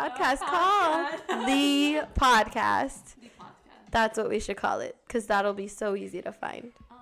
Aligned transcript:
Podcast 0.00 0.38
podcast. 0.38 1.26
called? 1.28 1.46
the 1.46 2.02
podcast. 2.18 3.14
The 3.20 3.26
podcast. 3.38 3.90
That's 3.90 4.18
what 4.18 4.28
we 4.28 4.40
should 4.40 4.56
call 4.56 4.80
it 4.80 4.96
because 5.06 5.26
that'll 5.26 5.52
be 5.54 5.68
so 5.68 5.94
easy 5.96 6.22
to 6.22 6.32
find. 6.32 6.72
Uh, 6.90 6.94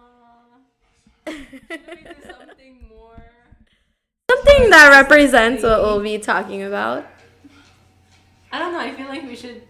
should 1.33 1.37
we 1.71 1.77
do 1.77 2.15
something 2.27 2.87
more? 2.88 3.23
Something 4.30 4.71
that 4.71 4.91
represents 5.02 5.62
what 5.62 5.83
we'll 5.83 6.02
be 6.02 6.19
talking 6.19 6.62
about. 6.65 7.07
I 8.51 8.59
don't 8.59 8.73
know. 8.73 8.80
I 8.80 8.95
feel 8.95 9.07
like 9.09 9.23
we 9.24 9.37
should 9.37 9.62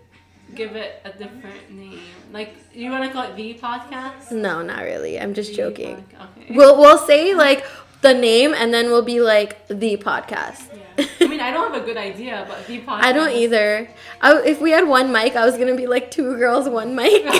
give 0.54 0.76
it 0.76 1.02
a 1.04 1.10
different 1.10 1.70
name. 1.70 2.00
Like, 2.32 2.54
you 2.72 2.90
want 2.90 3.04
to 3.04 3.10
call 3.10 3.24
it 3.24 3.36
the 3.36 3.54
podcast? 3.54 4.30
No, 4.32 4.62
not 4.62 4.82
really. 4.84 5.20
I'm 5.20 5.34
just 5.34 5.50
The 5.50 5.56
joking. 5.56 5.96
podca- 5.96 6.28
Okay. 6.42 6.54
We'll 6.54 6.78
we'll 6.78 6.98
say 7.06 7.34
like 7.34 7.64
the 8.00 8.14
name 8.14 8.54
and 8.54 8.72
then 8.72 8.86
we'll 8.86 9.02
be 9.02 9.20
like 9.20 9.66
the 9.68 9.96
podcast. 9.96 10.68
yeah. 10.74 11.06
I 11.20 11.26
mean, 11.26 11.40
I 11.40 11.50
don't 11.50 11.72
have 11.72 11.82
a 11.82 11.84
good 11.86 11.96
idea, 11.96 12.44
but 12.48 12.66
the 12.66 12.80
podcast. 12.80 12.88
I 13.02 13.12
don't 13.12 13.30
either. 13.32 13.88
I, 14.20 14.40
if 14.42 14.60
we 14.60 14.70
had 14.70 14.86
one 14.88 15.12
mic, 15.12 15.36
I 15.36 15.44
was 15.44 15.56
gonna 15.56 15.76
be 15.76 15.86
like 15.86 16.10
two 16.10 16.36
girls, 16.36 16.68
one 16.68 16.94
mic. 16.94 17.24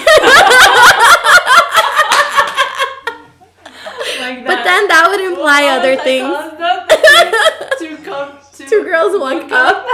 Like 4.21 4.45
but 4.45 4.65
then 4.65 4.89
that 4.89 5.07
would 5.11 5.21
imply 5.21 5.63
What 5.63 5.79
other 5.79 5.97
things. 6.03 6.29
two 7.79 7.97
cup, 8.05 8.53
two, 8.53 8.67
Two 8.69 8.83
girls, 8.85 9.19
one 9.19 9.49
cup. 9.49 9.87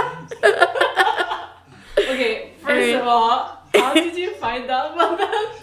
okay, 1.97 2.51
first 2.59 2.65
Alright. 2.65 2.95
of 2.95 3.07
all, 3.07 3.61
how 3.75 3.93
did 3.93 4.15
you 4.17 4.33
find 4.35 4.69
out 4.69 4.93
about 4.95 5.17
that? 5.19 5.55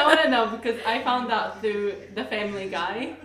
I 0.00 0.04
want 0.06 0.20
to 0.22 0.30
know 0.30 0.46
because 0.56 0.80
I 0.86 1.02
found 1.04 1.30
out 1.30 1.60
through 1.60 1.94
the 2.14 2.24
Family 2.24 2.68
Guy. 2.70 3.16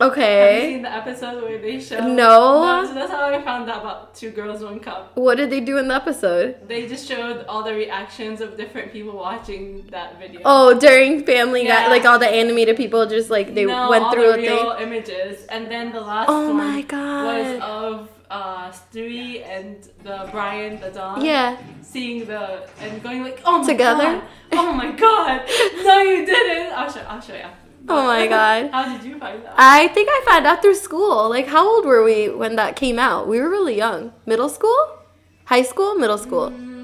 Have 0.00 0.06
you 0.06 0.12
okay. 0.12 0.72
seen 0.74 0.82
the 0.82 0.92
episode 0.94 1.42
where 1.42 1.58
they 1.58 1.80
show? 1.80 1.98
No. 2.06 2.84
so 2.86 2.94
that's 2.94 3.10
how 3.10 3.24
I 3.34 3.42
found 3.42 3.68
out 3.68 3.80
about 3.80 4.14
Two 4.14 4.30
Girls 4.30 4.62
One 4.62 4.78
Cup. 4.78 5.10
What 5.16 5.36
did 5.36 5.50
they 5.50 5.60
do 5.60 5.76
in 5.78 5.88
the 5.88 5.94
episode? 5.94 6.68
They 6.68 6.86
just 6.86 7.08
showed 7.08 7.44
all 7.46 7.64
the 7.64 7.74
reactions 7.74 8.40
of 8.40 8.56
different 8.56 8.92
people 8.92 9.16
watching 9.16 9.86
that 9.90 10.18
video. 10.20 10.40
Oh, 10.44 10.78
during 10.78 11.24
Family 11.24 11.64
Guy, 11.66 11.88
like 11.88 12.04
all 12.04 12.18
the 12.18 12.28
animated 12.28 12.76
people, 12.76 13.06
just 13.06 13.28
like 13.28 13.54
they 13.54 13.64
no, 13.64 13.90
went 13.90 14.12
through 14.12 14.32
the 14.32 14.38
real 14.38 14.74
thing. 14.76 14.82
images, 14.86 15.44
and 15.46 15.68
then 15.68 15.92
the 15.92 16.00
last 16.00 16.28
Oh 16.28 16.48
one 16.48 16.56
my 16.58 16.82
God. 16.82 17.24
was 17.24 17.60
of 17.62 18.08
uh, 18.30 18.70
Stewie 18.70 19.44
and 19.44 19.76
the 20.04 20.28
Brian 20.30 20.78
the 20.80 20.90
dog. 20.90 21.24
Yeah. 21.24 21.56
seeing 21.82 22.24
the 22.24 22.68
and 22.80 23.02
going 23.02 23.24
like, 23.24 23.40
oh 23.44 23.58
my 23.62 23.66
Together? 23.66 24.04
god, 24.04 24.22
oh 24.52 24.72
my 24.74 24.92
god, 24.92 25.42
no 25.84 25.98
you 26.02 26.24
didn't. 26.24 26.72
I'll 26.72 26.92
show, 26.92 27.00
I'll 27.08 27.20
show 27.20 27.34
you. 27.34 27.50
Oh 27.88 28.06
my 28.06 28.26
God. 28.36 28.70
How 28.70 28.96
did 28.96 29.04
you 29.04 29.18
find 29.18 29.44
out? 29.44 29.54
I 29.56 29.88
think 29.88 30.08
I 30.10 30.22
found 30.26 30.46
out 30.46 30.62
through 30.62 30.74
school. 30.76 31.28
Like, 31.28 31.46
how 31.46 31.68
old 31.68 31.84
were 31.84 32.02
we 32.02 32.28
when 32.28 32.56
that 32.56 32.76
came 32.76 32.98
out? 32.98 33.28
We 33.28 33.40
were 33.40 33.50
really 33.50 33.76
young. 33.76 34.12
Middle 34.26 34.48
school? 34.48 34.98
High 35.44 35.62
school? 35.62 35.94
Middle 35.94 36.18
school? 36.18 36.50
Mm. 36.50 36.78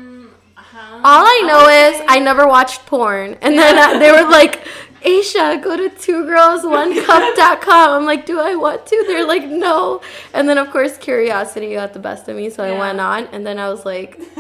All 1.06 1.24
I 1.26 1.42
know 1.46 1.64
would 1.64 1.94
is 1.94 2.02
I 2.08 2.18
never 2.18 2.46
watched 2.46 2.86
porn. 2.86 3.36
And 3.42 3.58
then 3.58 3.78
uh, 3.78 3.98
they 3.98 4.10
were 4.10 4.28
like, 4.28 4.66
Aisha, 5.04 5.62
go 5.62 5.76
to 5.76 5.90
two 5.90 6.24
girls 6.24 6.64
one 6.64 6.94
cup.com. 7.04 7.90
I'm 7.90 8.06
like, 8.06 8.24
do 8.24 8.40
I 8.40 8.54
want 8.54 8.86
to? 8.86 9.04
They're 9.06 9.26
like, 9.26 9.44
no. 9.44 10.00
And 10.32 10.48
then, 10.48 10.56
of 10.56 10.70
course, 10.70 10.96
curiosity 10.96 11.74
got 11.74 11.92
the 11.92 11.98
best 11.98 12.26
of 12.28 12.36
me. 12.36 12.48
So 12.48 12.64
I 12.64 12.78
went 12.78 13.00
on. 13.00 13.26
And 13.26 13.46
then 13.46 13.58
I 13.58 13.68
was 13.68 13.84
like, 13.84 14.18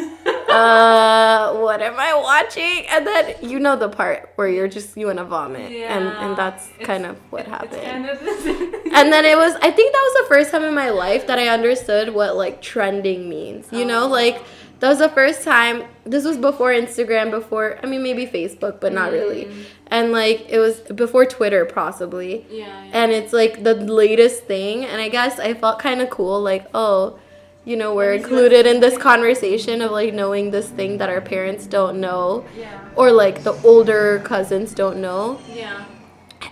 uh, 0.48 1.54
what 1.54 1.80
am 1.82 1.94
I 1.98 2.14
watching? 2.14 2.86
And 2.88 3.06
then 3.06 3.34
you 3.42 3.58
know 3.58 3.76
the 3.76 3.88
part 3.88 4.32
where 4.36 4.48
you're 4.48 4.68
just, 4.68 4.96
you 4.96 5.06
want 5.06 5.18
to 5.18 5.24
vomit. 5.24 5.70
And, 5.72 6.06
and 6.06 6.36
that's 6.36 6.68
kind 6.82 7.06
of 7.06 7.16
what 7.30 7.46
happened. 7.46 7.82
kind 7.82 8.08
of 8.08 8.20
the. 8.20 8.80
And 8.94 9.12
then 9.12 9.24
it 9.24 9.36
was 9.36 9.54
I 9.56 9.70
think 9.72 9.92
that 9.92 10.00
was 10.00 10.22
the 10.22 10.34
first 10.34 10.50
time 10.52 10.62
in 10.62 10.72
my 10.74 10.90
life 10.90 11.26
that 11.26 11.38
I 11.38 11.48
understood 11.48 12.14
what 12.14 12.36
like 12.36 12.62
trending 12.62 13.28
means. 13.28 13.72
You 13.72 13.84
know, 13.84 14.04
Oh. 14.04 14.08
like 14.08 14.40
that 14.80 14.88
was 14.88 14.98
the 14.98 15.08
first 15.08 15.42
time 15.42 15.84
this 16.04 16.24
was 16.24 16.36
before 16.36 16.70
Instagram, 16.70 17.30
before 17.32 17.78
I 17.82 17.86
mean 17.86 18.02
maybe 18.04 18.24
Facebook, 18.26 18.80
but 18.80 18.92
not 18.92 19.10
really. 19.10 19.46
Mm. 19.46 19.64
And 19.88 20.12
like 20.12 20.46
it 20.48 20.58
was 20.60 20.78
before 20.80 21.24
Twitter 21.26 21.64
possibly. 21.64 22.46
yeah, 22.50 22.66
yeah. 22.66 22.90
And 22.92 23.10
it's 23.10 23.32
like 23.32 23.64
the 23.64 23.74
latest 23.74 24.44
thing 24.44 24.84
and 24.84 25.00
I 25.00 25.08
guess 25.08 25.40
I 25.40 25.54
felt 25.54 25.80
kind 25.80 26.00
of 26.00 26.08
cool 26.10 26.40
like, 26.40 26.68
oh, 26.72 27.18
you 27.64 27.76
know, 27.76 27.94
we're 27.94 28.12
Let 28.12 28.16
me 28.16 28.18
see 28.18 28.24
included 28.24 28.66
in 28.66 28.80
this 28.80 28.98
conversation 28.98 29.80
of 29.80 29.90
like 29.90 30.12
knowing 30.14 30.50
this 30.50 30.68
thing 30.68 30.98
that 30.98 31.08
our 31.08 31.20
parents 31.20 31.66
don't 31.66 32.00
know 32.00 32.44
yeah, 32.56 32.84
or 32.96 33.10
like 33.10 33.42
the 33.42 33.52
older 33.64 34.20
cousins 34.24 34.74
don't 34.74 34.98
know. 35.00 35.40
Yeah. 35.52 35.84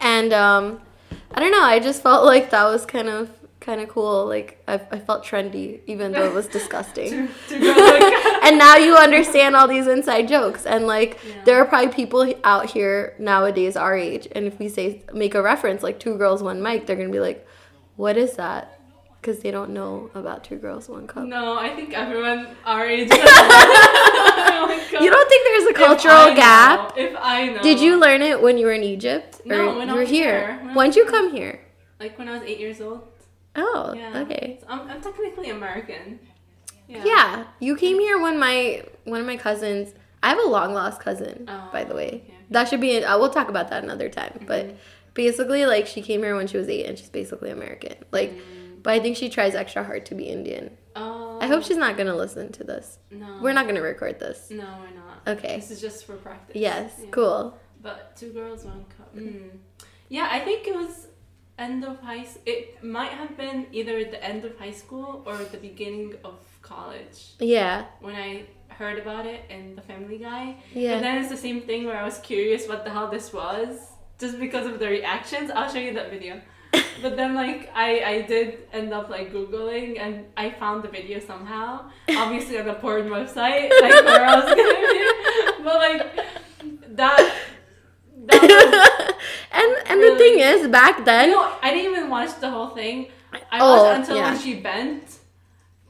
and 0.00 0.32
um 0.32 0.80
i 1.34 1.40
don't 1.40 1.52
know 1.52 1.62
i 1.62 1.78
just 1.78 2.02
felt 2.02 2.24
like 2.24 2.50
that 2.50 2.64
was 2.64 2.84
kind 2.86 3.08
of 3.08 3.30
kind 3.60 3.80
of 3.80 3.88
cool 3.88 4.26
like 4.26 4.60
I, 4.66 4.74
I 4.90 4.98
felt 4.98 5.24
trendy 5.24 5.80
even 5.86 6.10
though 6.12 6.24
it 6.26 6.34
was 6.34 6.48
disgusting. 6.58 7.28
Two 7.48 7.60
girls 7.60 7.76
like 7.76 8.42
and 8.42 8.58
now 8.58 8.76
you 8.76 8.96
understand 8.96 9.54
all 9.54 9.68
these 9.68 9.86
inside 9.86 10.26
jokes 10.28 10.66
and 10.66 10.86
like 10.86 11.18
Yeah. 11.24 11.34
there 11.44 11.56
are 11.60 11.64
probably 11.66 11.92
people 11.94 12.34
out 12.42 12.66
here 12.70 13.14
nowadays 13.20 13.76
our 13.76 13.96
age 13.96 14.26
and 14.34 14.46
if 14.46 14.58
we 14.58 14.68
say 14.68 15.02
make 15.14 15.34
a 15.36 15.42
reference 15.42 15.82
like 15.84 16.00
two 16.00 16.16
girls 16.18 16.42
one 16.42 16.60
mic 16.60 16.86
they're 16.86 16.96
gonna 16.96 17.10
be 17.10 17.20
like 17.20 17.46
what 17.96 18.16
is 18.16 18.34
that 18.36 18.80
because 19.22 19.38
they 19.38 19.50
don't 19.52 19.70
know 19.70 20.10
about 20.14 20.42
two 20.42 20.56
girls 20.56 20.88
one 20.88 21.06
cup 21.06 21.24
No, 21.24 21.56
I 21.56 21.70
think 21.76 21.94
everyone 21.94 22.48
our 22.66 22.84
age. 22.86 23.08
Oh 23.74 24.68
you 25.00 25.10
don't 25.10 25.28
think 25.28 25.44
there's 25.46 25.64
a 25.64 25.70
If 25.70 25.76
I 25.76 25.86
cultural 25.86 26.28
know- 26.28 26.34
gap 26.36 26.92
If 26.96 27.16
I 27.18 27.46
know. 27.48 27.62
did 27.62 27.80
you 27.80 27.98
learn 27.98 28.20
it 28.22 28.40
when 28.42 28.58
you 28.58 28.66
were 28.66 28.72
in 28.72 28.82
egypt 28.82 29.40
or 29.46 29.56
No, 29.56 29.78
when 29.78 29.88
you 29.88 29.94
were 29.94 30.02
here 30.04 30.58
here. 30.62 30.70
When 30.74 30.90
did 30.90 30.96
you 30.96 31.04
come 31.06 31.32
here 31.32 31.60
Like 32.00 32.18
when 32.18 32.28
I 32.28 32.32
was 32.32 32.42
eight 32.42 32.58
years 32.60 32.80
old. 32.80 33.02
oh 33.56 33.94
Yeah. 33.96 34.18
okay 34.22 34.58
So 34.60 34.66
I'm, 34.68 34.88
I'm 34.90 35.00
technically 35.00 35.50
American. 35.50 36.18
Yeah. 36.88 37.04
Yeah, 37.04 37.44
you 37.60 37.76
came 37.76 37.98
here 38.00 38.20
when 38.20 38.38
my 38.38 38.84
one 39.04 39.20
of 39.20 39.26
my 39.26 39.36
cousins. 39.36 39.94
I 40.22 40.28
have 40.28 40.38
a 40.38 40.46
long 40.48 40.74
lost 40.74 41.00
cousin, 41.00 41.46
Oh, 41.48 41.68
by 41.72 41.84
the 41.84 41.94
way. 41.94 42.22
okay. 42.24 42.34
That 42.50 42.68
should 42.68 42.80
be. 42.80 43.02
Uh, 43.02 43.18
we'll 43.18 43.30
talk 43.30 43.48
about 43.48 43.70
that 43.70 43.82
another 43.82 44.08
time. 44.10 44.44
But 44.46 44.76
basically, 45.14 45.64
like 45.64 45.86
she 45.86 46.02
came 46.02 46.22
here 46.22 46.36
when 46.36 46.46
she 46.48 46.58
was 46.58 46.68
eight, 46.68 46.84
and 46.86 46.98
she's 46.98 47.08
basically 47.08 47.50
American. 47.50 47.96
Like, 48.12 48.32
but 48.82 48.92
I 48.94 49.00
think 49.00 49.16
she 49.16 49.28
tries 49.28 49.54
extra 49.54 49.84
hard 49.84 50.06
to 50.06 50.14
be 50.14 50.24
Indian. 50.24 50.76
Oh. 50.96 51.38
I 51.40 51.46
hope 51.46 51.62
she's 51.64 51.76
not 51.76 51.96
gonna 51.96 52.14
listen 52.16 52.52
to 52.52 52.64
this. 52.64 52.98
No. 53.10 53.38
We're 53.42 53.52
not 53.52 53.66
gonna 53.66 53.82
record 53.82 54.20
this. 54.20 54.48
No, 54.50 54.64
we're 54.80 54.96
not. 54.96 55.38
Okay. 55.38 55.56
This 55.56 55.70
is 55.70 55.80
just 55.80 56.04
for 56.06 56.16
practice. 56.16 56.56
Yes. 56.56 56.92
Yeah. 57.00 57.06
Cool. 57.10 57.58
But 57.80 58.16
two 58.16 58.32
girls, 58.32 58.64
one 58.64 58.84
cup. 58.96 59.14
Mm. 59.16 59.58
Yeah, 60.08 60.28
I 60.30 60.40
think 60.40 60.66
it 60.66 60.74
was 60.74 61.08
end 61.58 61.84
of 61.84 61.98
high. 62.00 62.26
It 62.46 62.82
might 62.84 63.10
have 63.12 63.36
been 63.36 63.66
either 63.72 64.04
the 64.04 64.22
end 64.24 64.44
of 64.44 64.58
high 64.58 64.70
school 64.72 65.22
or 65.26 65.36
the 65.36 65.58
beginning 65.58 66.14
of 66.24 66.38
college 66.62 67.32
Yeah. 67.40 67.86
when 68.00 68.14
I 68.14 68.44
heard 68.68 68.98
about 68.98 69.26
it 69.26 69.42
in 69.50 69.74
the 69.74 69.82
Family 69.82 70.18
Guy. 70.18 70.56
Yeah. 70.74 70.92
And 70.94 71.04
then 71.04 71.18
it's 71.18 71.28
the 71.30 71.36
same 71.36 71.60
thing 71.62 71.84
where 71.84 71.96
I 71.96 72.04
was 72.04 72.18
curious 72.18 72.68
what 72.68 72.84
the 72.84 72.90
hell 72.90 73.08
this 73.10 73.32
was, 73.32 73.78
just 74.18 74.38
because 74.38 74.66
of 74.66 74.78
the 74.78 74.88
reactions. 74.88 75.50
I'll 75.50 75.70
show 75.70 75.78
you 75.80 75.92
that 75.94 76.10
video. 76.10 76.40
But 77.00 77.16
then 77.16 77.34
like 77.34 77.70
I 77.74 78.02
I 78.04 78.22
did 78.22 78.58
end 78.72 78.92
up 78.92 79.08
like 79.08 79.32
googling 79.32 79.98
and 79.98 80.26
I 80.36 80.50
found 80.50 80.82
the 80.84 80.88
video 80.88 81.18
somehow. 81.20 81.90
Obviously 82.10 82.58
on 82.58 82.68
a 82.68 82.74
porn 82.74 83.08
website, 83.08 83.70
like 83.80 84.04
where 84.04 84.24
else 84.24 84.46
could 84.50 84.58
it 84.58 85.56
be? 85.58 85.64
But 85.64 85.74
like 85.76 86.00
that. 86.96 87.34
That 88.26 89.14
and 89.52 89.70
and 89.90 89.98
the 90.02 90.16
thing 90.18 90.38
is, 90.38 90.68
back 90.68 91.04
then, 91.04 91.30
know 91.30 91.56
I 91.62 91.70
didn't 91.74 91.90
even 91.92 92.08
watch 92.10 92.38
the 92.40 92.50
whole 92.50 92.68
thing. 92.68 93.08
I 93.50 93.58
Oh, 93.60 93.84
watched 93.84 93.98
until 94.00 94.16
yeah. 94.16 94.30
when 94.32 94.40
she 94.40 94.54
bent 94.60 95.18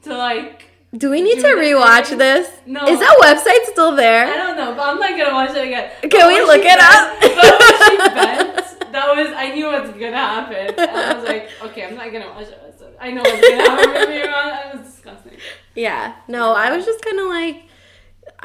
to 0.03 0.15
like 0.17 0.69
do 0.97 1.09
we 1.09 1.21
need 1.21 1.35
Do 1.35 1.41
to 1.41 1.47
the 1.55 1.61
rewatch 1.61 2.07
thing. 2.09 2.19
this? 2.19 2.47
No. 2.67 2.85
Is 2.87 2.99
that 2.99 3.15
website 3.21 3.71
still 3.71 3.95
there? 3.95 4.27
I 4.27 4.37
don't 4.37 4.55
know, 4.57 4.73
but 4.75 4.83
I'm 4.89 4.99
not 4.99 5.09
gonna 5.17 5.33
watch 5.33 5.49
it 5.51 5.65
again. 5.67 5.89
Can 6.09 6.27
we 6.27 6.39
look 6.41 6.61
it 6.63 6.79
up? 6.79 7.19
But 7.19 7.29
we 7.29 7.35
when 7.35 7.51
look 7.59 7.87
she 7.89 7.95
it 7.95 8.13
bent- 8.15 8.57
up? 8.57 8.62
but 8.93 9.15
when 9.15 9.25
she 9.25 9.31
bent, 9.31 9.33
that 9.33 9.33
was 9.33 9.33
I 9.35 9.55
knew 9.55 9.65
what's 9.67 9.89
gonna 9.91 10.17
happen. 10.17 10.75
And 10.77 10.91
I 10.91 11.13
was 11.13 11.25
like, 11.27 11.49
okay, 11.63 11.85
I'm 11.85 11.95
not 11.95 12.11
gonna 12.11 12.29
watch 12.29 12.47
it. 12.47 12.59
I 12.99 13.11
know 13.11 13.21
what's 13.21 13.41
gonna 13.41 13.63
happen. 13.63 14.11
It 14.11 14.77
was 14.77 14.87
disgusting. 14.87 15.37
Yeah. 15.75 16.15
No, 16.27 16.53
I 16.53 16.75
was 16.75 16.85
just 16.85 17.03
kind 17.03 17.19
of 17.19 17.25
like, 17.27 17.63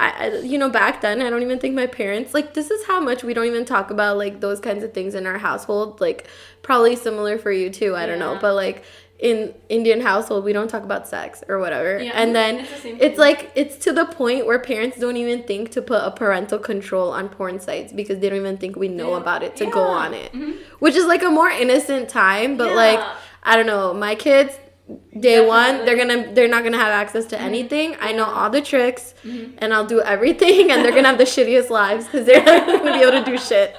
I, 0.00 0.38
you 0.38 0.58
know, 0.58 0.68
back 0.70 1.00
then, 1.00 1.20
I 1.20 1.28
don't 1.28 1.42
even 1.42 1.58
think 1.58 1.74
my 1.74 1.86
parents, 1.88 2.32
like, 2.32 2.54
this 2.54 2.70
is 2.70 2.86
how 2.86 3.00
much 3.00 3.24
we 3.24 3.34
don't 3.34 3.46
even 3.46 3.64
talk 3.64 3.90
about, 3.90 4.16
like, 4.16 4.40
those 4.40 4.60
kinds 4.60 4.84
of 4.84 4.92
things 4.94 5.14
in 5.16 5.26
our 5.26 5.38
household. 5.38 6.00
Like, 6.00 6.28
probably 6.62 6.94
similar 6.94 7.36
for 7.36 7.50
you 7.50 7.68
too. 7.68 7.96
I 7.96 8.06
don't 8.06 8.20
know. 8.20 8.38
But, 8.40 8.54
like, 8.54 8.84
in 9.18 9.52
Indian 9.68 10.00
household, 10.00 10.44
we 10.44 10.52
don't 10.52 10.68
talk 10.68 10.84
about 10.84 11.08
sex 11.08 11.42
or 11.48 11.58
whatever. 11.58 11.98
Yeah, 12.00 12.12
and 12.14 12.32
then 12.36 12.60
it's 12.60 12.82
the 12.82 13.04
it's 13.04 13.18
like, 13.18 13.50
it's 13.56 13.76
to 13.78 13.92
the 13.92 14.04
point 14.04 14.46
where 14.46 14.60
parents 14.60 14.96
don't 15.00 15.16
even 15.16 15.42
think 15.42 15.72
to 15.72 15.82
put 15.82 16.00
a 16.04 16.12
parental 16.12 16.60
control 16.60 17.10
on 17.10 17.28
porn 17.28 17.58
sites 17.58 17.92
because 17.92 18.20
they 18.20 18.28
don't 18.28 18.38
even 18.38 18.56
think 18.58 18.76
we 18.76 18.86
know 18.86 19.10
Yeah. 19.10 19.16
about 19.22 19.42
it 19.42 19.56
to 19.56 19.66
go 19.66 19.80
on 19.82 20.14
it. 20.14 20.32
Mhm. 20.32 20.54
Which 20.78 20.94
is 20.94 21.06
like 21.06 21.24
a 21.24 21.30
more 21.30 21.50
innocent 21.50 22.08
time, 22.08 22.56
but 22.56 22.68
Yeah. 22.68 22.74
like, 22.76 23.00
I 23.42 23.56
don't 23.56 23.66
know, 23.66 23.92
my 23.92 24.14
kids 24.14 24.56
day 25.20 25.44
one 25.46 25.84
they're 25.84 25.96
gonna 25.96 26.32
they're 26.34 26.48
not 26.48 26.62
gonna 26.64 26.78
have 26.78 26.88
access 26.88 27.24
Mm-hmm. 27.26 27.36
to 27.36 27.40
anything 27.40 27.96
i 28.00 28.12
know 28.12 28.24
all 28.24 28.48
the 28.48 28.62
tricks 28.62 29.14
and 29.24 29.74
i'll 29.74 29.86
do 29.86 30.00
everything 30.00 30.70
and 30.70 30.82
they're 30.84 30.92
gonna 30.92 31.08
have 31.08 31.18
the 31.18 31.24
shittiest 31.36 31.68
lives 31.68 32.06
because 32.06 32.24
they're 32.26 32.42
not 32.44 32.66
gonna 32.66 32.92
be 32.92 33.00
able 33.02 33.12
to 33.12 33.24
do 33.24 33.36
shit 33.36 33.76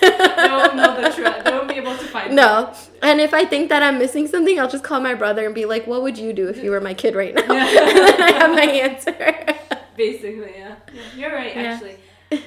they 0.00 0.08
won't 0.50 0.76
know 0.76 1.00
the 1.00 1.10
truth. 1.14 1.36
They 1.44 1.50
won't 1.52 1.68
be 1.68 1.74
able 1.74 1.96
to 1.96 2.04
find. 2.06 2.34
No. 2.34 2.72
And 3.02 3.20
if 3.20 3.32
I 3.34 3.44
think 3.44 3.68
that 3.68 3.82
I'm 3.82 3.98
missing 3.98 4.26
something, 4.26 4.58
I'll 4.58 4.68
just 4.70 4.84
call 4.84 5.00
my 5.00 5.14
brother 5.14 5.44
and 5.46 5.54
be 5.54 5.64
like, 5.66 5.86
"What 5.86 6.02
would 6.02 6.16
you 6.18 6.32
do 6.32 6.48
if 6.48 6.62
you 6.62 6.70
were 6.70 6.80
my 6.80 6.94
kid 6.94 7.14
right 7.14 7.34
now?" 7.34 7.42
Yeah. 7.52 7.66
and 7.88 7.98
then 7.98 8.22
I 8.22 8.32
have 8.32 8.50
my 8.50 8.62
answer. 8.62 9.56
Basically, 9.96 10.52
yeah. 10.56 10.76
yeah. 10.92 11.02
You're 11.16 11.32
right. 11.32 11.54
Yeah. 11.54 11.62
Actually, 11.62 11.96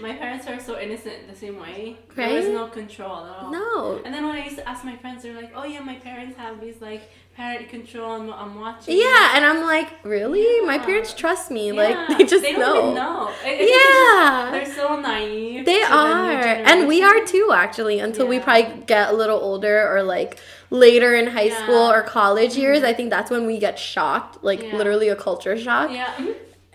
my 0.01 0.13
parents 0.13 0.47
are 0.47 0.59
so 0.59 0.79
innocent 0.79 1.27
the 1.29 1.35
same 1.35 1.59
way. 1.59 1.97
There 2.15 2.33
was 2.33 2.45
no 2.47 2.67
control 2.67 3.25
at 3.25 3.35
all. 3.37 3.51
no. 3.51 4.01
And 4.05 4.13
then 4.13 4.25
when 4.25 4.35
I 4.35 4.43
used 4.45 4.57
to 4.57 4.67
ask 4.67 4.83
my 4.85 4.95
friends, 4.97 5.23
they're 5.23 5.33
like, 5.35 5.51
"Oh 5.55 5.65
yeah, 5.65 5.81
my 5.81 5.95
parents 5.95 6.37
have 6.37 6.61
these 6.61 6.79
like 6.81 7.01
parent 7.35 7.67
control. 7.69 8.11
I'm, 8.13 8.31
I'm 8.31 8.59
watching." 8.59 8.97
Yeah, 8.97 9.35
and 9.35 9.43
I'm 9.45 9.61
like, 9.63 9.89
really? 10.03 10.61
My 10.65 10.77
parents 10.79 11.13
trust 11.13 11.51
me. 11.51 11.67
Yeah, 11.73 11.83
Like 11.83 12.17
they 12.17 12.23
just 12.25 12.43
they 12.43 12.53
don't 12.53 12.63
know. 12.63 12.81
Even 12.83 12.95
know. 12.95 13.27
I- 13.27 13.31
I 13.31 13.57
think 13.57 13.61
it's 13.61 13.71
just- 13.71 13.83
Yeah. 13.83 14.49
they're 14.51 14.75
so 14.87 14.99
naive. 15.01 15.65
They 15.65 15.81
to 15.81 15.87
the 15.89 15.89
new 15.89 15.93
are. 15.95 16.31
And 16.69 16.87
we 16.87 17.03
are 17.03 17.25
too 17.25 17.51
actually 17.53 17.99
until 17.99 18.27
we 18.27 18.39
probably 18.39 18.83
get 18.85 19.09
a 19.09 19.13
little 19.13 19.39
older 19.39 19.89
or 19.93 20.01
like 20.03 20.39
later 20.69 21.13
in 21.15 21.27
high 21.27 21.49
school 21.49 21.87
Yeah. 21.87 21.91
Mm-hmm. 21.93 21.99
or 21.99 22.03
college 22.03 22.55
years. 22.55 22.83
I 22.83 22.93
think 22.93 23.09
that's 23.09 23.29
when 23.29 23.45
we 23.45 23.57
get 23.59 23.77
shocked, 23.77 24.43
like 24.43 24.61
Yeah. 24.63 24.77
literally 24.77 25.09
a 25.09 25.15
culture 25.15 25.57
shock. 25.57 25.91
Yeah. 25.91 26.13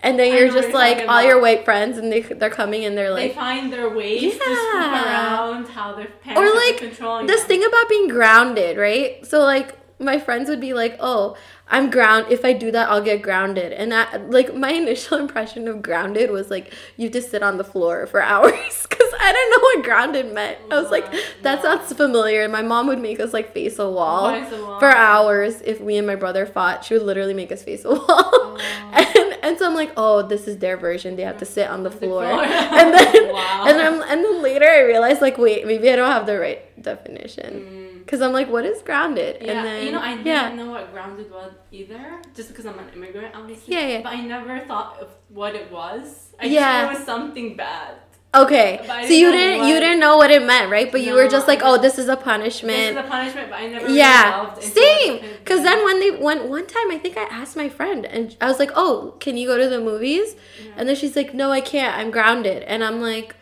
And 0.03 0.19
then 0.19 0.33
you're 0.33 0.49
just 0.53 0.73
like 0.73 1.09
all 1.09 1.23
your 1.23 1.41
white 1.41 1.65
friends 1.65 1.99
and 1.99 2.13
they 2.13 2.21
they're 2.21 2.51
coming 2.51 2.85
and 2.85 2.97
they're 2.97 3.11
like 3.11 3.31
they 3.31 3.35
find 3.35 3.73
their 3.73 3.91
ways 3.91 4.33
to 4.33 4.39
scoop 4.39 4.45
Yeah. 4.47 5.05
around 5.05 5.69
how 5.69 5.95
their 5.95 6.07
parents 6.07 6.41
or 6.53 6.55
like 6.57 6.77
controlling 6.77 7.27
this 7.27 7.41
them. 7.41 7.49
thing 7.49 7.65
about 7.65 7.89
being 7.89 8.09
grounded, 8.09 8.77
right? 8.79 9.27
So 9.27 9.41
like 9.41 9.75
my 10.01 10.21
friends 10.21 10.49
would 10.49 10.61
be 10.61 10.75
like, 10.75 10.97
"Oh, 11.01 11.37
I'm 11.69 11.91
ground. 11.91 12.27
If 12.31 12.45
I 12.45 12.53
do 12.53 12.71
that, 12.71 12.89
I'll 12.89 13.03
get 13.03 13.21
grounded." 13.21 13.73
And 13.73 13.91
that, 13.91 14.31
like, 14.31 14.55
my 14.55 14.71
initial 14.85 15.19
impression 15.19 15.67
of 15.67 15.83
grounded 15.83 16.31
was 16.31 16.49
like 16.53 16.73
you 16.97 17.07
have 17.07 17.13
to 17.15 17.21
sit 17.23 17.43
on 17.43 17.57
the 17.57 17.65
floor 17.65 18.07
for 18.07 18.23
hours 18.33 18.87
because 18.89 19.13
I 19.21 19.33
didn't 19.33 19.51
know 19.51 19.59
what 19.61 19.85
grounded 19.85 20.33
meant. 20.33 20.59
I 20.71 20.81
was 20.81 20.93
like, 20.93 21.13
that 21.43 21.63
sounds 21.63 21.93
familiar. 21.93 22.43
And 22.45 22.53
my 22.53 22.63
mom 22.63 22.87
would 22.87 23.01
make 23.01 23.19
us 23.19 23.33
like 23.33 23.53
face 23.53 23.81
a 23.81 23.91
wall 23.91 24.27
a 24.29 24.41
wall. 24.63 24.79
for 24.79 24.87
hours 24.89 25.61
if 25.63 25.81
we 25.81 25.97
and 25.97 26.07
my 26.07 26.15
brother 26.15 26.47
fought. 26.47 26.85
She 26.85 26.95
would 26.95 27.03
literally 27.03 27.35
make 27.35 27.51
us 27.51 27.65
face 27.65 27.85
a 27.85 27.91
wall. 27.95 28.05
Oh. 28.07 29.18
And 29.49 29.59
so 29.59 29.67
I'm 29.67 29.75
like, 29.75 29.93
oh, 29.97 30.23
this 30.23 30.47
is 30.47 30.59
their 30.59 30.77
version. 30.77 31.17
They 31.17 31.23
have 31.23 31.39
to 31.39 31.45
sit 31.47 31.69
on 31.69 31.83
the 31.83 31.91
floor. 32.01 32.23
floor. 32.23 32.43
and 32.81 32.95
then 32.95 33.33
Wow. 33.33 33.65
and 33.69 33.79
then 33.79 33.93
and 34.11 34.25
then 34.25 34.43
later 34.43 34.67
I 34.67 34.81
realized 34.81 35.21
like, 35.21 35.39
wait, 35.39 35.67
maybe 35.67 35.91
I 35.91 35.97
don't 35.97 36.11
have 36.11 36.27
the 36.27 36.39
right 36.39 36.61
definition. 36.83 37.51
Mm. 37.55 38.07
Cause 38.07 38.23
I'm 38.23 38.33
like, 38.33 38.49
what 38.49 38.65
is 38.65 38.81
grounded? 38.83 39.43
Yeah, 39.43 39.53
and 39.53 39.67
then 39.67 39.85
you 39.87 39.93
know, 39.93 40.01
I 40.01 40.13
didn't 40.17 40.27
yeah, 40.27 40.55
know 40.55 40.71
what 40.71 40.91
grounded 40.95 41.31
was 41.31 41.53
either, 41.71 42.23
just 42.35 42.49
because 42.49 42.65
I'm 42.65 42.79
an 42.79 42.89
immigrant, 42.95 43.35
obviously. 43.35 43.75
Yeah, 43.75 43.87
yeah. 43.87 44.01
But 44.03 44.15
I 44.15 44.21
never 44.23 44.61
thought 44.61 44.99
of 44.99 45.09
what 45.29 45.55
it 45.55 45.71
was. 45.71 46.33
I 46.41 46.47
Yeah. 46.47 46.61
yeah. 46.61 46.87
it 46.87 46.95
was 46.95 47.05
something 47.05 47.55
bad. 47.55 47.97
Okay. 48.35 48.81
So 48.85 49.13
you 49.13 49.33
didn't 49.33 49.33
didn't 49.33 49.69
you 49.69 49.81
didn't 49.81 50.01
know 50.01 50.17
what 50.17 50.31
it 50.31 50.43
meant, 50.43 50.71
right? 50.71 50.91
But 50.91 51.03
you 51.03 51.15
were 51.15 51.29
just 51.29 51.49
like, 51.49 51.61
oh, 51.63 51.79
this 51.79 51.99
is 51.99 52.09
a 52.09 52.17
punishment. 52.17 52.95
This 52.95 53.05
is 53.05 53.07
a 53.07 53.09
punishment, 53.09 53.51
but 53.51 53.59
I 53.59 53.67
never 53.69 53.89
yeah 53.89 54.55
into 54.55 54.63
same 54.63 55.21
because 55.39 55.63
then 55.63 55.85
when 55.85 56.01
they 56.01 56.11
went 56.11 56.49
one 56.49 56.67
time 56.67 56.91
i 56.91 56.99
think 56.99 57.17
i 57.17 57.23
asked 57.25 57.57
my 57.57 57.69
friend 57.69 58.05
and 58.05 58.37
i 58.41 58.47
was 58.47 58.59
like 58.59 58.71
oh 58.75 59.17
can 59.21 59.37
you 59.37 59.47
go 59.47 59.57
to 59.57 59.69
the 59.69 59.81
movies 59.81 60.37
and 60.77 60.89
then 60.89 60.95
she's 60.97 61.17
like 61.17 61.33
no 61.35 61.51
i 61.51 61.61
can't 61.61 61.97
i'm 61.97 62.11
grounded 62.11 62.63
and 62.65 62.85
i'm 62.85 63.01
like 63.01 63.35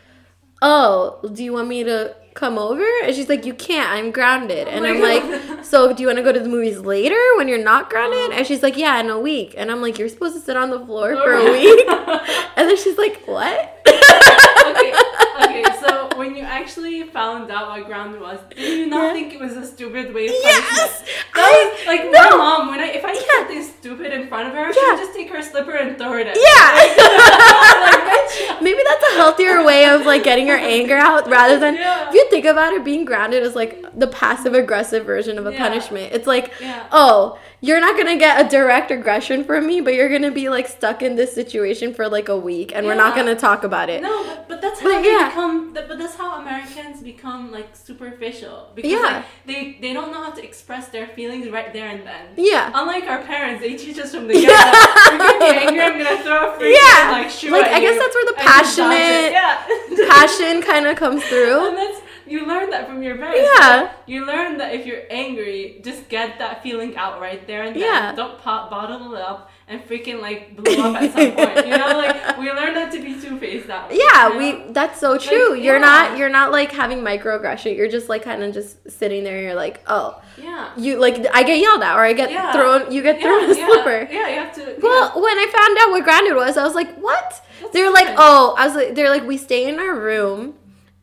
oh 0.62 1.18
do 1.32 1.42
you 1.44 1.52
want 1.52 1.68
me 1.68 1.82
to 1.84 2.14
come 2.34 2.58
over 2.58 2.84
and 3.04 3.14
she's 3.14 3.28
like 3.28 3.44
you 3.44 3.54
can't 3.54 3.90
i'm 3.90 4.10
grounded 4.10 4.68
oh 4.68 4.70
and 4.70 4.86
i'm 4.86 5.00
God. 5.00 5.30
like 5.54 5.64
so 5.64 5.92
do 5.92 6.02
you 6.02 6.06
want 6.06 6.18
to 6.18 6.22
go 6.22 6.32
to 6.32 6.40
the 6.40 6.48
movies 6.48 6.78
later 6.80 7.20
when 7.36 7.48
you're 7.48 7.62
not 7.62 7.90
grounded 7.90 8.18
Oh. 8.18 8.32
and 8.34 8.46
she's 8.46 8.62
like 8.62 8.76
yeah 8.76 9.00
in 9.00 9.10
a 9.10 9.18
week 9.18 9.54
and 9.56 9.70
i'm 9.70 9.80
like 9.80 9.98
you're 9.98 10.08
supposed 10.08 10.34
to 10.34 10.40
sit 10.40 10.56
on 10.56 10.70
the 10.70 10.84
floor 10.84 11.14
Oh 11.16 11.22
for 11.24 11.32
a 11.34 11.50
week 11.50 11.88
and 12.56 12.68
then 12.68 12.76
she's 12.76 12.98
like 12.98 13.22
what 13.24 13.72
okay, 13.86 13.98
okay. 13.98 14.36
So 14.36 14.45
when 16.16 16.34
you 16.36 16.42
actually 16.42 17.02
found 17.04 17.50
out 17.50 17.68
what 17.68 17.86
grounded 17.86 18.20
was, 18.20 18.38
did 18.54 18.78
you 18.78 18.86
not 18.86 19.02
Yeah. 19.04 19.12
think 19.12 19.34
it 19.34 19.40
was 19.40 19.52
a 19.56 19.66
stupid 19.66 20.14
way 20.14 20.26
of 20.26 20.32
yes 20.32 20.64
punishment? 20.68 21.08
I, 21.34 21.74
was 21.76 21.86
like 21.86 22.04
no. 22.10 22.30
my 22.30 22.36
mom. 22.36 22.68
When 22.68 22.80
I 22.80 22.86
if 22.88 23.04
I 23.04 23.12
did 23.12 23.22
Yeah. 23.22 23.38
something 23.38 23.62
stupid 23.62 24.12
in 24.12 24.28
front 24.28 24.48
of 24.48 24.54
her, 24.54 24.72
she 24.72 24.80
Yeah. 24.80 24.92
would 24.92 24.98
just 25.00 25.14
take 25.14 25.30
her 25.30 25.42
slipper 25.42 25.72
and 25.72 25.96
throw 25.98 26.14
it 26.14 26.26
at 26.26 26.34
me. 26.36 26.42
yeah 26.42 26.70
like. 27.86 28.62
Maybe 28.62 28.80
that's 28.86 29.04
a 29.12 29.16
healthier 29.16 29.62
way 29.64 29.88
of 29.88 30.04
like 30.06 30.22
getting 30.24 30.46
your 30.46 30.56
anger 30.58 30.96
out 30.96 31.28
rather 31.28 31.58
than 31.58 31.74
Yeah. 31.74 32.08
if 32.08 32.14
you 32.14 32.28
think 32.30 32.44
about 32.44 32.72
it, 32.72 32.84
being 32.84 33.04
grounded 33.04 33.42
is 33.42 33.54
like 33.54 33.82
the 33.98 34.06
passive 34.06 34.54
aggressive 34.54 35.04
version 35.04 35.38
of 35.38 35.46
a 35.46 35.52
punishment. 35.52 36.12
It's 36.12 36.26
like, 36.26 36.52
oh, 36.92 37.38
you're 37.60 37.80
not 37.80 37.96
gonna 37.96 38.16
get 38.18 38.44
a 38.44 38.48
direct 38.48 38.90
aggression 38.90 39.44
from 39.44 39.66
me, 39.66 39.80
but 39.80 39.94
you're 39.94 40.08
gonna 40.10 40.30
be 40.30 40.48
like 40.48 40.68
stuck 40.68 41.02
in 41.02 41.16
this 41.16 41.32
situation 41.34 41.94
for 41.94 42.08
like 42.08 42.28
a 42.28 42.36
week 42.36 42.72
and 42.74 42.86
we're 42.86 42.94
not 42.94 43.14
gonna 43.16 43.34
talk 43.34 43.64
about 43.64 43.88
it. 43.88 44.02
No, 44.02 44.24
but, 44.24 44.48
but 44.48 44.62
that's 44.62 44.80
how 44.80 44.92
But 44.92 45.04
yeah. 45.04 45.28
become. 45.28 45.72
But 45.72 45.98
that's 45.98 46.05
how 46.14 46.40
Americans 46.40 47.02
become 47.02 47.50
like 47.50 47.74
superficial 47.74 48.70
because 48.74 48.92
Yeah. 48.92 48.98
like, 49.00 49.24
they 49.46 49.78
they 49.80 49.92
don't 49.92 50.12
know 50.12 50.22
how 50.22 50.30
to 50.30 50.42
express 50.44 50.88
their 50.88 51.08
feelings 51.08 51.48
right 51.50 51.72
there 51.72 51.88
and 51.88 52.06
then. 52.06 52.26
Yeah. 52.36 52.70
Unlike 52.74 53.04
our 53.08 53.22
parents, 53.22 53.60
they 53.62 53.74
teach 53.76 53.98
us 53.98 54.14
from 54.14 54.28
the 54.28 54.34
get 54.40 54.46
go. 54.46 55.10
You're 55.10 55.18
gonna 55.18 55.38
be 55.40 55.58
angry. 55.66 55.80
I'm 55.82 55.98
gonna 55.98 56.22
throw 56.22 56.52
a 56.52 56.56
freaking 56.58 56.76
Yeah. 56.80 57.10
like 57.12 57.30
shoe 57.30 57.50
Like, 57.50 57.66
I 57.66 57.80
guess 57.80 57.94
you, 57.94 58.00
that's 58.00 58.14
where 58.14 58.24
the 58.26 58.34
and 58.38 58.42
you 58.42 58.46
dodge 58.46 58.56
it. 58.56 58.76
passionate- 58.76 59.32
yeah. 59.32 60.08
Passion 60.14 60.62
kind 60.62 60.86
of 60.86 60.96
comes 60.96 61.24
through. 61.24 61.68
And 61.68 61.76
that's 61.76 62.00
you 62.28 62.44
learn 62.44 62.70
that 62.70 62.88
from 62.88 63.02
your 63.04 63.16
parents. 63.16 63.48
Yeah. 63.58 63.92
You 64.06 64.26
learn 64.26 64.58
that 64.58 64.74
if 64.74 64.84
you're 64.84 65.02
angry, 65.10 65.80
just 65.84 66.08
get 66.08 66.38
that 66.40 66.60
feeling 66.62 66.96
out 66.96 67.20
right 67.20 67.46
there 67.46 67.62
and 67.62 67.74
then. 67.76 67.82
Yeah. 67.82 68.14
Don't 68.16 68.38
pop, 68.38 68.68
bottle 68.68 69.14
it 69.14 69.20
up 69.20 69.48
and 69.68 69.80
freaking 69.82 70.20
like 70.20 70.56
blow 70.56 70.90
up 70.90 71.02
at 71.02 71.12
some 71.12 71.32
point. 71.32 71.66
You 71.66 71.76
know, 71.76 71.96
like 71.98 72.38
we 72.38 72.50
learned 72.50 72.74
not 72.76 72.92
to 72.92 73.02
be 73.02 73.20
two 73.20 73.38
faced 73.38 73.66
that 73.66 73.88
way. 73.90 73.98
Yeah, 73.98 74.32
you 74.32 74.38
we 74.66 74.72
that's 74.72 75.00
so 75.00 75.18
true. 75.18 75.54
Like, 75.54 75.62
you're 75.64 75.74
yeah. 75.76 75.80
not 75.80 76.18
you're 76.18 76.28
not 76.28 76.52
like 76.52 76.70
having 76.72 76.98
microaggression. 76.98 77.76
You're 77.76 77.88
just 77.88 78.08
like 78.08 78.22
kind 78.22 78.42
of 78.42 78.54
just 78.54 78.88
sitting 78.90 79.24
there 79.24 79.36
and 79.36 79.44
you're 79.44 79.54
like, 79.54 79.82
"Oh, 79.86 80.22
Yeah. 80.40 80.70
you 80.76 80.98
like 80.98 81.24
I 81.34 81.42
get 81.42 81.58
yelled 81.58 81.82
at 81.82 81.96
or 81.96 82.00
I 82.04 82.12
get 82.12 82.30
Yeah. 82.30 82.52
thrown 82.52 82.92
you 82.92 83.02
get 83.02 83.16
Yeah, 83.16 83.22
thrown 83.22 83.50
a 83.50 83.54
yeah, 83.56 83.66
slipper." 83.66 84.08
Yeah, 84.12 84.28
you 84.28 84.38
have 84.38 84.54
to. 84.54 84.76
Well, 84.80 85.20
when 85.20 85.36
I 85.38 85.46
found 85.46 85.78
out 85.80 85.90
what 85.90 86.04
grounded 86.04 86.36
was, 86.36 86.56
I 86.56 86.62
was 86.64 86.74
like, 86.74 86.94
"What?" 86.98 87.42
They're 87.72 87.90
like, 87.92 88.14
"Oh," 88.16 88.54
I 88.56 88.66
was 88.66 88.76
like, 88.76 88.94
"They're 88.94 89.10
like, 89.10 89.24
we 89.26 89.36
stay 89.36 89.68
in 89.68 89.78
our 89.80 89.94
room, 89.98 90.54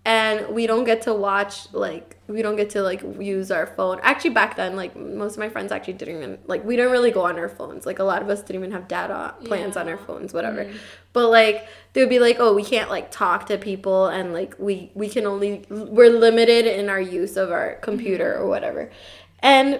and 0.05 0.47
we 0.49 0.67
don't 0.67 0.83
get 0.85 1.01
to 1.03 1.13
watch 1.13 1.71
like 1.73 2.12
we 2.27 2.41
don't 2.41 2.55
get 2.55 2.69
to 2.71 2.81
like 2.81 3.01
use 3.19 3.51
our 3.51 3.67
phone." 3.67 3.99
Actually, 4.01 4.31
back 4.31 4.55
then, 4.55 4.75
like 4.75 4.95
most 4.95 5.33
of 5.33 5.39
my 5.39 5.49
friends 5.49 5.71
actually 5.71 5.93
didn't 5.93 6.17
even 6.17 6.37
like 6.47 6.63
we 6.63 6.75
didn't 6.75 6.91
really 6.91 7.11
go 7.11 7.25
on 7.25 7.37
our 7.37 7.49
phones. 7.49 7.85
Like 7.85 7.99
a 7.99 8.03
lot 8.03 8.21
of 8.21 8.29
us 8.29 8.41
didn't 8.41 8.61
even 8.61 8.71
have 8.71 8.87
data 8.87 9.33
plans 9.45 9.75
on 9.77 9.87
our 9.87 9.95
Yeah. 9.95 10.01
Mm. 10.01 10.05
phones, 10.07 10.33
whatever. 10.33 10.69
But 11.13 11.29
like 11.29 11.67
they 11.93 12.01
would 12.01 12.09
be 12.09 12.19
like, 12.19 12.37
"Oh, 12.39 12.53
we 12.53 12.63
can't 12.63 12.89
like 12.89 13.11
talk 13.11 13.45
to 13.47 13.57
people, 13.57 14.07
and 14.07 14.33
like 14.33 14.55
we 14.57 14.91
we 14.95 15.09
can 15.09 15.25
only 15.25 15.63
we're 15.69 16.09
limited 16.09 16.65
in 16.65 16.89
our 16.89 17.01
use 17.01 17.37
of 17.37 17.51
our 17.51 17.75
computer 17.81 18.35
or 18.35 18.47
whatever," 18.47 18.89
and 19.39 19.79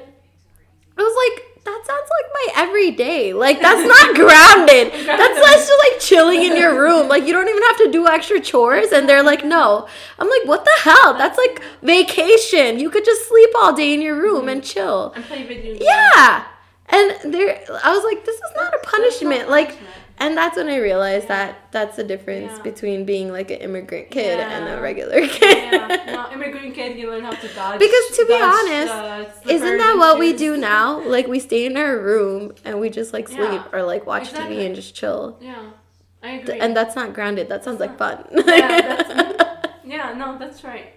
I 0.97 1.01
was 1.01 1.15
like, 1.31 1.52
that 1.65 1.81
sounds 1.85 2.09
like 2.09 2.31
my 2.33 2.63
everyday. 2.63 3.33
Like 3.33 3.61
that's 3.61 3.87
not 3.87 4.15
grounded. 4.15 4.91
That's 5.07 5.39
that's 5.39 5.67
just 5.67 5.83
like 5.91 5.99
chilling 6.01 6.43
in 6.43 6.57
your 6.57 6.79
room. 6.79 7.07
Like 7.07 7.25
you 7.25 7.31
don't 7.33 7.47
even 7.47 7.63
have 7.63 7.77
to 7.77 7.91
do 7.91 8.07
extra 8.07 8.39
chores. 8.39 8.91
And 8.91 9.07
they're 9.07 9.23
like, 9.23 9.45
no. 9.45 9.87
I'm 10.19 10.29
like, 10.29 10.45
what 10.45 10.65
the 10.65 10.73
hell? 10.81 11.13
That's 11.13 11.37
like 11.37 11.61
vacation. 11.81 12.79
You 12.79 12.89
could 12.89 13.05
just 13.05 13.27
sleep 13.29 13.49
all 13.57 13.73
day 13.73 13.93
in 13.93 14.01
your 14.01 14.15
room 14.15 14.49
and 14.49 14.63
chill. 14.63 15.13
and 15.15 15.23
play 15.25 15.43
video 15.45 15.73
games. 15.73 15.85
Yeah. 15.85 16.45
And 16.89 17.33
there, 17.33 17.63
I 17.83 17.95
was 17.95 18.03
like, 18.03 18.25
this 18.25 18.35
is 18.35 18.51
not 18.55 18.73
a 18.73 18.79
punishment. 18.83 19.49
Like. 19.49 19.77
And 20.23 20.37
that's 20.37 20.55
when 20.57 20.69
I 20.69 20.77
realized 20.77 21.27
that 21.27 21.49
that's 21.71 21.95
the 21.97 22.03
difference 22.03 22.53
Yeah. 22.57 22.63
between 22.69 22.99
being 23.05 23.27
like 23.31 23.49
an 23.51 23.59
immigrant 23.67 24.09
kid 24.09 24.39
and 24.39 24.67
a 24.73 24.81
regular 24.81 25.19
kid. 25.27 25.57
yeah, 25.57 25.87
no, 26.17 26.21
immigrant 26.35 26.73
kid, 26.73 26.97
you 26.97 27.09
learn 27.11 27.23
how 27.23 27.31
to 27.45 27.47
dodge. 27.59 27.79
Because 27.79 28.05
to 28.17 28.25
be 28.25 28.37
dodge, 28.39 28.59
honest, 28.59 28.93
uh, 28.93 29.51
Isn't 29.55 29.77
that 29.83 29.95
what 29.97 30.19
we 30.19 30.29
do 30.45 30.51
now? 30.57 30.85
Like 31.15 31.27
we 31.27 31.39
stay 31.39 31.65
in 31.65 31.75
our 31.77 31.97
room 31.99 32.53
and 32.65 32.79
we 32.79 32.89
just 32.89 33.11
like 33.17 33.27
sleep 33.27 33.61
Yeah, 33.63 33.73
or 33.73 33.83
like 33.83 34.05
watch 34.05 34.29
exactly. 34.31 34.57
TV 34.57 34.65
and 34.67 34.75
just 34.75 34.95
chill. 34.95 35.37
Yeah, 35.41 35.61
I 36.23 36.29
agree. 36.39 36.59
And 36.59 36.75
that's 36.77 36.95
not 36.95 37.13
grounded. 37.13 37.49
That 37.49 37.63
sounds 37.65 37.79
like 37.79 37.97
fun. 37.97 38.25
yeah, 38.31 38.95
that's, 38.95 39.09
yeah, 39.85 40.13
no, 40.21 40.37
that's 40.37 40.63
right. 40.63 40.87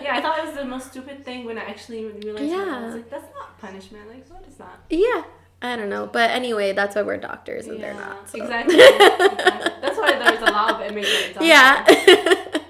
Yeah, 0.00 0.14
I 0.16 0.20
thought 0.22 0.38
it 0.38 0.44
was 0.46 0.54
the 0.54 0.64
most 0.64 0.90
stupid 0.92 1.24
thing 1.24 1.44
when 1.46 1.56
I 1.58 1.64
actually 1.64 2.04
realized. 2.04 2.44
It 2.44 2.50
Yeah. 2.50 2.84
was. 2.86 2.94
like, 2.94 3.10
that's 3.10 3.30
not 3.38 3.58
punishment. 3.58 4.04
Like, 4.08 4.24
what 4.28 4.44
is 4.46 4.56
that? 4.56 4.78
yeah. 4.90 5.22
I 5.66 5.76
don't 5.76 5.88
know. 5.90 6.06
But 6.06 6.30
anyway, 6.30 6.72
that's 6.72 6.94
why 6.96 7.02
we're 7.02 7.16
doctors 7.18 7.66
and 7.66 7.82
they're 7.82 7.94
not. 7.94 8.28
so. 8.28 8.38
Exactly, 8.42 8.74
exactly. 8.76 9.72
That's 9.82 9.98
why 9.98 10.12
there's 10.18 10.40
a 10.48 10.52
lot 10.52 10.70
of 10.74 10.80
immigrants. 10.90 11.36
out 11.36 11.44
yeah. 11.44 11.84
there. 11.84 12.44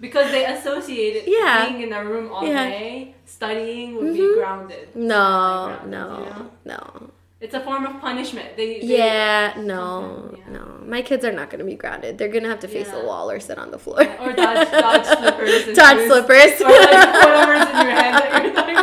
Because 0.00 0.30
they 0.30 0.46
associated 0.46 1.24
Yeah. 1.26 1.68
being 1.68 1.82
in 1.82 1.92
a 1.92 2.02
room 2.02 2.32
all 2.32 2.46
Yeah. 2.46 2.64
day, 2.70 3.14
studying 3.26 3.96
would 3.96 4.14
be 4.14 4.20
Mhm. 4.20 4.34
grounded. 4.38 4.88
no, 4.96 5.76
Grounded, 5.84 5.90
no, 5.90 6.18
you 6.18 6.24
know? 6.24 6.50
no. 6.64 7.10
It's 7.38 7.52
a 7.54 7.60
form 7.60 7.84
of 7.86 8.00
punishment. 8.00 8.56
They, 8.56 8.80
they 8.80 8.86
Yeah, 8.86 9.52
no, 9.58 10.34
yeah. 10.38 10.52
no. 10.58 10.64
My 10.86 11.02
kids 11.02 11.22
are 11.24 11.32
not 11.32 11.50
going 11.50 11.58
to 11.58 11.64
be 11.66 11.74
grounded. 11.74 12.16
They're 12.16 12.28
going 12.28 12.44
to 12.44 12.48
have 12.50 12.60
to 12.60 12.68
face 12.68 12.88
Yeah. 12.90 13.00
a 13.00 13.04
wall 13.06 13.30
or 13.30 13.40
sit 13.40 13.58
on 13.58 13.70
the 13.70 13.78
floor. 13.78 14.00
Or 14.20 14.32
dodge, 14.32 14.70
dodge 14.70 15.04
slippers. 15.06 15.64
Dodge 15.76 15.96
shoes. 15.98 16.06
slippers. 16.08 16.60
Or 16.60 16.68
like 16.68 17.12
whatever's 17.14 17.68
in 17.68 17.76
your 17.86 17.94
head 18.00 18.14
that 18.14 18.42
you're 18.42 18.52
doing. 18.52 18.76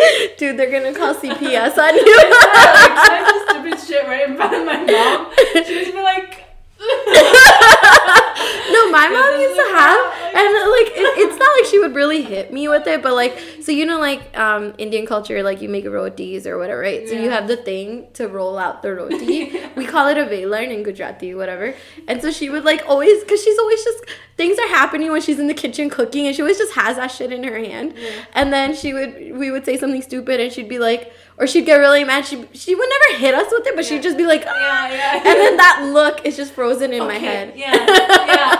Dude, 0.38 0.56
they're 0.58 0.70
to 0.92 0.98
call 0.98 1.14
CPS 1.14 1.76
on 1.78 1.94
yeah, 1.94 2.04
you. 2.04 2.16
like, 2.16 2.96
I 2.96 3.20
do 3.26 3.36
stupid 3.50 3.78
shit 3.86 4.06
right 4.06 4.28
in 4.28 4.36
front 4.36 4.54
of 4.54 4.64
my 4.64 4.78
mom. 4.84 5.30
She 5.64 5.92
be 5.92 6.00
like, 6.02 6.44
No, 8.72 8.90
my 8.90 9.08
mom 9.08 9.40
used 9.40 9.56
to 9.56 9.66
have 9.76 10.00
like 10.44 10.86
like 10.86 10.96
it, 10.96 11.18
it's 11.18 11.38
not 11.38 11.48
like 11.58 11.64
she 11.70 11.78
would 11.78 11.94
really 11.94 12.22
hit 12.22 12.52
me 12.52 12.68
with 12.68 12.86
it, 12.86 13.02
but 13.02 13.14
like 13.14 13.38
so 13.62 13.72
you 13.72 13.84
know 13.86 13.98
like 14.00 14.36
um 14.38 14.74
Indian 14.78 15.06
culture 15.06 15.42
like 15.42 15.60
you 15.60 15.68
make 15.68 15.84
rotis 15.86 16.46
or 16.46 16.58
whatever, 16.58 16.80
right? 16.80 17.08
So 17.08 17.14
you 17.14 17.30
have 17.30 17.48
the 17.48 17.56
thing 17.56 18.06
to 18.14 18.28
roll 18.28 18.58
out 18.58 18.82
the 18.82 18.94
roti. 18.94 19.52
we 19.76 19.84
call 19.86 20.08
it 20.08 20.18
a 20.18 20.24
velan 20.24 20.70
in 20.72 20.82
Gujarati, 20.82 21.34
whatever. 21.34 21.74
And 22.08 22.20
so 22.22 22.30
she 22.30 22.48
would 22.50 22.64
like 22.64 22.82
always 22.86 23.22
because 23.22 23.42
she's 23.42 23.58
always 23.58 23.82
just 23.84 24.04
things 24.36 24.58
are 24.58 24.68
happening 24.68 25.10
when 25.10 25.20
she's 25.20 25.38
in 25.38 25.46
the 25.48 25.54
kitchen 25.54 25.90
cooking, 25.90 26.26
and 26.26 26.34
she 26.34 26.42
always 26.42 26.58
just 26.58 26.74
has 26.74 26.96
that 26.96 27.08
shit 27.08 27.32
in 27.32 27.44
her 27.44 27.58
hand. 27.58 27.94
Yeah. 27.96 28.24
And 28.34 28.52
then 28.52 28.74
she 28.74 28.92
would 28.92 29.36
we 29.36 29.50
would 29.50 29.64
say 29.64 29.76
something 29.76 30.02
stupid, 30.02 30.40
and 30.40 30.52
she'd 30.52 30.68
be 30.68 30.78
like, 30.78 31.12
or 31.38 31.46
she'd 31.46 31.66
get 31.66 31.76
really 31.76 32.04
mad. 32.04 32.24
She 32.26 32.44
she 32.52 32.74
would 32.74 32.88
never 32.88 33.18
hit 33.20 33.34
us 33.34 33.50
with 33.52 33.66
it, 33.66 33.74
but 33.76 33.84
Yeah. 33.84 33.90
she'd 33.90 34.02
just 34.02 34.16
be 34.16 34.26
like, 34.26 34.44
Yeah, 34.44 34.90
yeah. 34.92 35.16
and 35.16 35.24
then 35.24 35.56
that 35.58 35.90
look 35.92 36.24
is 36.24 36.36
just 36.36 36.52
frozen 36.52 36.92
in 36.92 37.00
my 37.06 37.18
head. 37.18 37.52
Yeah, 37.56 37.74
yeah. 37.74 38.59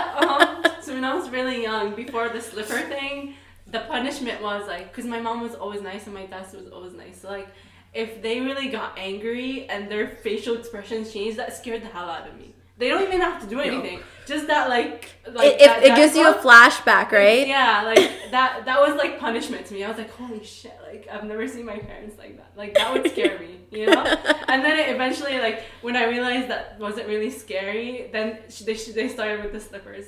So 1.01 1.07
when 1.07 1.13
I 1.15 1.19
was 1.19 1.31
really 1.31 1.63
young, 1.63 1.95
before 1.95 2.29
the 2.29 2.39
slipper 2.39 2.79
thing, 2.81 3.33
the 3.65 3.79
punishment 3.79 4.39
was 4.41 4.67
like, 4.67 4.91
because 4.91 5.05
my 5.05 5.19
mom 5.19 5.41
was 5.41 5.55
always 5.55 5.81
nice 5.81 6.05
and 6.05 6.13
my 6.13 6.27
dad 6.27 6.45
was 6.53 6.67
always 6.71 6.93
nice. 6.93 7.21
So 7.21 7.29
like, 7.29 7.47
if 7.91 8.21
they 8.21 8.39
really 8.39 8.67
got 8.67 8.99
angry 8.99 9.67
and 9.67 9.89
their 9.89 10.07
facial 10.07 10.55
expressions 10.55 11.11
changed, 11.11 11.39
that 11.39 11.55
scared 11.57 11.81
the 11.81 11.87
hell 11.87 12.07
out 12.07 12.27
of 12.27 12.37
me. 12.37 12.53
They 12.77 12.89
don't 12.89 13.01
even 13.01 13.19
have 13.21 13.41
to 13.41 13.47
do 13.47 13.59
anything. 13.59 14.01
Just 14.27 14.45
that 14.47 14.69
like, 14.69 15.09
like 15.25 15.53
it, 15.53 15.59
that, 15.59 15.79
it, 15.79 15.85
it 15.85 15.87
that 15.89 15.97
gives 15.97 16.15
you 16.15 16.29
a 16.29 16.35
flashback, 16.35 17.11
right? 17.11 17.47
Yeah, 17.47 17.83
like 17.83 18.31
that. 18.31 18.65
That 18.65 18.79
was 18.79 18.95
like 18.95 19.19
punishment 19.19 19.65
to 19.67 19.73
me. 19.73 19.83
I 19.83 19.89
was 19.89 19.99
like, 19.99 20.11
holy 20.11 20.43
shit! 20.43 20.75
Like 20.87 21.07
I've 21.11 21.25
never 21.25 21.47
seen 21.47 21.65
my 21.65 21.77
parents 21.77 22.17
like 22.17 22.37
that. 22.37 22.53
Like 22.55 22.73
that 22.73 22.91
would 22.91 23.11
scare 23.11 23.37
me, 23.37 23.59
you 23.71 23.87
know. 23.87 24.03
And 24.47 24.65
then 24.65 24.79
it 24.79 24.89
eventually, 24.95 25.37
like 25.37 25.63
when 25.81 25.95
I 25.95 26.05
realized 26.05 26.49
that 26.49 26.79
wasn't 26.79 27.07
really 27.07 27.29
scary, 27.29 28.09
then 28.11 28.39
they 28.65 28.73
they 28.73 29.07
started 29.09 29.43
with 29.43 29.53
the 29.53 29.59
slippers, 29.59 30.07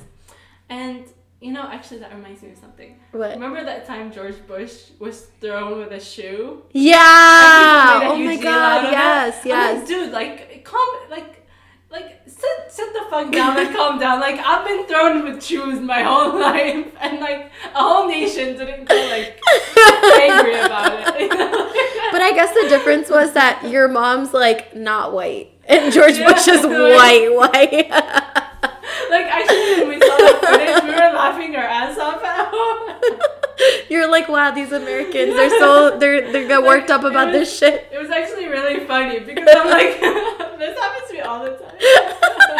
and 0.69 1.05
you 1.41 1.51
know, 1.51 1.63
actually 1.69 1.99
that 1.99 2.15
reminds 2.15 2.41
me 2.41 2.51
of 2.51 2.57
something. 2.57 2.97
What? 3.11 3.31
Remember 3.31 3.63
that 3.65 3.85
time 3.85 4.13
George 4.13 4.35
Bush 4.47 4.91
was 4.99 5.27
thrown 5.41 5.77
with 5.79 5.91
a 5.91 5.99
shoe? 5.99 6.63
Yeah. 6.71 7.99
Oh 8.03 8.15
my 8.17 8.31
huge 8.31 8.41
deal 8.41 8.49
out 8.51 8.83
god. 8.83 8.91
Yes. 8.93 9.41
Yes. 9.45 9.77
like, 9.79 9.87
dude, 9.87 10.11
like 10.13 10.63
calm, 10.63 10.87
like. 11.09 11.39
Like 11.91 12.21
sit 12.25 12.49
sit 12.71 12.91
the 12.91 13.03
fuck 13.07 13.31
down 13.31 13.55
and 13.55 13.75
calm 13.75 13.99
down. 13.99 14.19
Like 14.19 14.39
I've 14.39 14.65
been 14.65 14.87
thrown 14.87 15.23
with 15.25 15.43
shoes 15.43 15.79
my 15.79 16.01
whole 16.01 16.39
life, 16.39 16.87
and 16.99 17.19
like 17.19 17.51
a 17.71 17.77
whole 17.79 18.07
nation 18.07 18.57
didn't 18.57 18.89
go 18.89 18.95
like 18.95 19.39
angry 20.19 20.55
about 20.55 20.91
it. 21.15 21.29
But 22.11 22.21
I 22.23 22.31
guess 22.33 22.51
the 22.51 22.67
difference 22.67 23.11
was 23.11 23.33
that 23.33 23.69
your 23.69 23.87
mom's 23.87 24.33
like 24.33 24.75
not 24.75 25.13
white 25.13 25.51
and 25.67 25.93
George 25.93 26.17
Yeah, 26.17 26.31
Bush 26.33 26.47
is 26.47 26.65
white, 26.65 27.29
white. 27.31 27.89
like 29.11 29.25
actually, 29.27 29.85
when 29.85 29.89
we 29.89 29.99
footage, 30.27 30.83
we 30.83 30.89
were 30.91 31.13
laughing 31.13 31.55
our 31.55 31.63
ass 31.63 31.97
off 31.97 32.23
at 32.23 32.47
home. 32.51 33.19
You're 33.89 34.09
like, 34.09 34.27
wow, 34.29 34.51
these 34.51 34.71
Americans, 34.71 35.35
they're 35.35 35.49
so 35.59 35.97
they're 35.97 36.31
they 36.31 36.47
get 36.47 36.63
worked 36.63 36.89
up 36.89 37.03
about 37.03 37.29
it 37.29 37.33
this 37.33 37.57
shit. 37.57 37.87
It 37.91 37.99
was 37.99 38.09
actually 38.09 38.47
really 38.47 38.85
funny 38.85 39.19
because 39.19 39.47
I'm 39.55 39.69
like, 39.69 39.99
this 40.59 40.77
happens 40.79 41.07
to 41.09 41.13
me 41.13 41.19
all 41.21 41.43
the 41.43 41.51
time. 41.51 42.59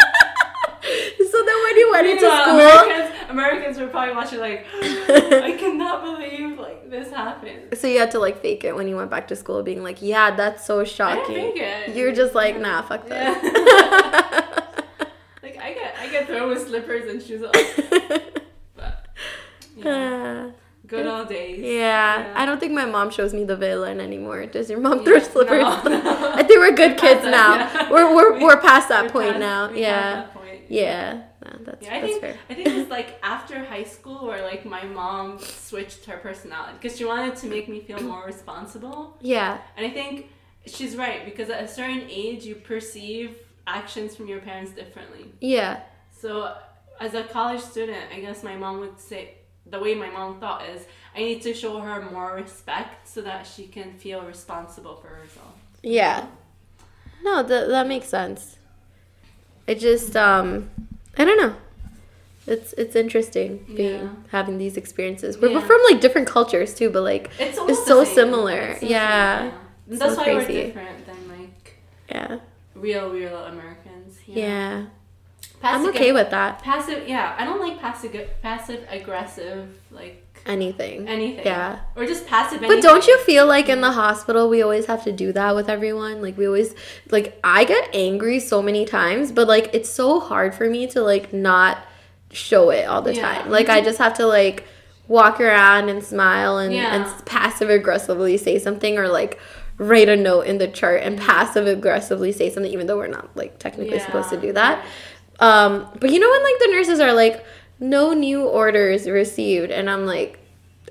So 1.30 1.42
then 1.44 1.56
when 1.64 1.76
you 1.78 1.90
went 1.90 2.06
into 2.06 2.20
school, 2.20 2.54
Americans, 2.60 3.30
Americans 3.30 3.78
were 3.78 3.86
probably 3.88 4.14
watching 4.14 4.38
like, 4.38 4.66
I 4.74 5.56
cannot 5.58 6.04
believe 6.04 6.58
like 6.60 6.88
this 6.90 7.10
happened. 7.10 7.76
so 7.76 7.88
you 7.88 7.98
had 7.98 8.12
to 8.12 8.20
like 8.20 8.40
fake 8.40 8.62
it 8.62 8.76
when 8.76 8.86
you 8.86 8.94
went 8.94 9.10
back 9.10 9.26
to 9.28 9.36
school, 9.36 9.62
being 9.64 9.82
like, 9.82 10.00
yeah, 10.00 10.30
that's 10.36 10.64
so 10.64 10.84
shocking. 10.84 11.52
it. 11.56 11.96
You're 11.96 12.12
just 12.12 12.34
like, 12.36 12.54
Yeah. 12.54 12.60
nah, 12.60 12.82
fuck 12.82 13.08
that. 13.08 13.42
like 13.42 14.63
I 15.64 15.72
get 15.72 15.94
I 15.98 16.08
get 16.14 16.26
thrown 16.26 16.48
with 16.50 16.66
slippers 16.68 17.04
and 17.10 17.22
shoes. 17.22 17.42
But 18.76 19.06
yeah, 19.76 19.86
Uh, 20.48 20.50
good 20.86 21.06
old 21.06 21.28
days. 21.28 21.60
yeah, 21.60 22.32
I 22.36 22.44
don't 22.46 22.60
think 22.60 22.72
my 22.72 22.84
mom 22.96 23.10
shows 23.10 23.32
me 23.32 23.44
the 23.44 23.56
velan 23.56 23.98
anymore. 24.08 24.46
Does 24.46 24.68
your 24.70 24.80
mom 24.80 24.98
Yeah, 24.98 25.04
throw 25.04 25.18
slippers? 25.20 25.62
no, 25.62 25.82
no. 25.84 26.00
I 26.40 26.42
think 26.42 26.58
we're 26.60 26.76
good 26.84 26.96
kids 26.98 27.24
now. 27.24 27.50
that, 27.58 27.72
yeah. 27.74 27.90
We're 27.92 28.14
we're 28.16 28.32
We- 28.38 28.44
we're 28.44 28.60
past 28.60 28.88
that 28.94 29.10
point 29.12 29.30
past- 29.36 29.40
now. 29.50 29.70
Yeah, 29.70 30.22
point. 30.34 30.62
yeah. 30.68 31.22
No, 31.44 31.50
that's 31.66 31.82
Yeah, 31.86 31.94
I 31.94 32.00
that's 32.00 32.06
think 32.12 32.20
fair. 32.20 32.36
I 32.50 32.54
think 32.54 32.66
it's 32.68 32.90
like 32.90 33.08
after 33.22 33.56
high 33.64 33.84
school 33.96 34.26
where 34.28 34.42
like 34.42 34.62
my 34.76 34.84
mom 34.84 35.38
switched 35.38 36.02
her 36.06 36.18
personality 36.28 36.74
because 36.80 36.96
she 36.98 37.04
wanted 37.04 37.36
to 37.42 37.46
make 37.46 37.66
me 37.68 37.78
feel 37.88 38.00
more 38.02 38.24
responsible. 38.26 39.16
Yeah, 39.20 39.58
And 39.76 39.84
I 39.86 39.90
think 39.90 40.28
she's 40.66 40.96
right 40.96 41.20
because 41.24 41.48
at 41.50 41.62
a 41.62 41.68
certain 41.68 42.02
age 42.22 42.44
you 42.48 42.54
perceive 42.72 43.28
actions 43.66 44.14
from 44.16 44.26
your 44.28 44.40
parents 44.40 44.72
differently. 44.72 45.26
yeah, 45.40 45.80
So 46.16 46.54
as 47.00 47.14
a 47.14 47.24
college 47.24 47.60
student, 47.60 48.04
I 48.14 48.20
guess 48.20 48.42
my 48.42 48.56
mom 48.56 48.80
would 48.80 48.98
say 49.00 49.34
the 49.66 49.80
way 49.80 49.94
my 49.94 50.10
mom 50.10 50.38
thought 50.40 50.68
is 50.68 50.82
I 51.16 51.20
need 51.20 51.42
to 51.42 51.54
show 51.54 51.80
her 51.80 52.02
more 52.10 52.34
respect 52.34 53.08
so 53.08 53.22
that 53.22 53.46
she 53.46 53.66
can 53.66 53.94
feel 53.94 54.22
responsible 54.22 54.96
for 54.96 55.08
herself. 55.08 55.54
yeah. 55.82 56.26
No, 57.22 57.42
that 57.42 57.68
that 57.68 57.86
makes 57.86 58.06
sense. 58.08 58.58
It 59.66 59.78
just 59.80 60.14
um, 60.14 60.68
I 61.16 61.24
don't 61.24 61.38
know. 61.38 61.56
It's 62.46 62.74
it's 62.74 62.94
interesting 62.94 63.64
being 63.74 64.02
Yeah. 64.02 64.08
having 64.30 64.58
these 64.58 64.76
experiences. 64.76 65.38
We're, 65.38 65.54
we're 65.54 65.62
from 65.62 65.80
like 65.90 66.02
different 66.02 66.28
cultures 66.28 66.74
too, 66.74 66.90
but 66.90 67.02
like 67.02 67.30
It's, 67.38 67.56
it's 67.58 67.86
so 67.86 68.04
same. 68.04 68.14
similar. 68.14 68.58
It's 68.60 68.80
so 68.80 68.86
yeah, 68.86 69.38
similar, 69.38 69.60
that's 69.88 70.14
So 70.14 70.18
why 70.18 70.24
crazy. 70.24 70.52
we're 70.58 70.66
different 70.66 71.06
than 71.06 71.28
like 71.38 71.78
yeah, 72.10 72.38
real, 72.84 73.10
real 73.10 73.36
Americans. 73.44 74.18
know? 74.28 74.34
yeah. 74.34 74.86
Passive, 75.60 75.88
I'm 75.88 75.94
okay 75.94 76.12
with 76.12 76.30
that. 76.30 76.62
passive. 76.62 77.08
Yeah, 77.08 77.34
I 77.38 77.44
don't 77.46 77.60
like 77.60 77.80
passive, 77.80 78.12
passive 78.42 78.86
aggressive 78.90 79.68
like 79.90 80.20
Anything. 80.46 81.08
anything. 81.08 81.46
Yeah. 81.46 81.80
or 81.96 82.04
just 82.04 82.26
passive. 82.26 82.60
But 82.60 82.82
don't 82.82 83.06
you 83.06 83.18
feel 83.20 83.46
like 83.46 83.70
in 83.70 83.80
the 83.80 83.88
mm. 83.88 83.94
hospital 83.94 84.50
we 84.50 84.62
always 84.62 84.84
have 84.86 85.02
to 85.04 85.12
do 85.12 85.32
that 85.32 85.54
with 85.54 85.70
everyone? 85.70 86.20
Like 86.20 86.36
we 86.36 86.46
always 86.46 86.74
like 87.10 87.38
I 87.42 87.64
get 87.64 87.88
angry 87.94 88.40
so 88.40 88.60
many 88.60 88.84
times, 88.84 89.32
but 89.32 89.48
like 89.48 89.70
it's 89.72 89.88
so 89.88 90.20
hard 90.20 90.54
for 90.54 90.68
me 90.68 90.86
to 90.88 91.00
like 91.00 91.32
not 91.32 91.78
show 92.30 92.68
it 92.68 92.84
all 92.84 93.00
the 93.00 93.14
Yeah. 93.14 93.22
time. 93.22 93.50
Like 93.50 93.70
I 93.70 93.80
just 93.80 93.98
have 93.98 94.14
to 94.14 94.26
like 94.26 94.64
walk 95.08 95.40
around 95.40 95.88
and 95.88 96.04
smile 96.04 96.58
and, 96.58 96.74
Yeah. 96.74 96.94
and 96.94 97.26
passive 97.26 97.70
aggressively 97.70 98.36
say 98.36 98.58
something 98.58 98.98
or 98.98 99.08
like 99.08 99.38
write 99.78 100.08
a 100.08 100.16
note 100.16 100.42
in 100.42 100.58
the 100.58 100.68
chart 100.68 101.02
and 101.02 101.18
passive 101.18 101.66
aggressively 101.66 102.32
say 102.32 102.50
something 102.50 102.72
even 102.72 102.86
though 102.86 102.96
we're 102.96 103.06
not 103.06 103.34
like 103.36 103.58
technically 103.58 103.98
supposed 103.98 104.30
to 104.30 104.40
do 104.40 104.52
that. 104.52 104.84
Um 105.40 105.88
but 106.00 106.10
you 106.10 106.20
know 106.20 106.30
when 106.30 106.42
like 106.42 106.58
the 106.60 106.68
nurses 106.68 107.00
are 107.00 107.12
like 107.12 107.44
no 107.80 108.12
new 108.12 108.44
orders 108.44 109.08
received 109.08 109.70
and 109.70 109.90
I'm 109.90 110.06
like 110.06 110.38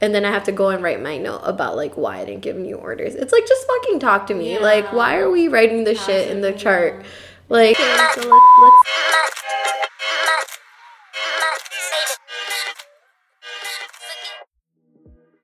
and 0.01 0.13
then 0.13 0.25
I 0.25 0.31
have 0.31 0.43
to 0.45 0.51
go 0.51 0.69
and 0.69 0.83
write 0.83 1.01
my 1.01 1.17
note 1.17 1.41
about 1.43 1.77
like 1.77 1.95
why 1.95 2.19
I 2.19 2.25
didn't 2.25 2.41
give 2.41 2.57
new 2.57 2.75
orders. 2.75 3.15
It's 3.15 3.31
like 3.31 3.47
just 3.47 3.65
fucking 3.67 3.99
talk 3.99 4.27
to 4.27 4.33
me. 4.33 4.59
Like 4.59 4.91
why 4.91 5.17
are 5.17 5.29
we 5.29 5.47
writing 5.47 5.83
this 5.83 6.03
shit 6.03 6.29
in 6.29 6.41
the 6.41 6.51
chart? 6.51 7.01
yeah. 7.01 7.07
Like 7.49 7.77
so 7.77 7.83
let's 7.83 8.27
let's 8.27 9.42